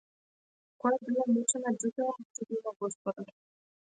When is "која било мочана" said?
0.85-1.75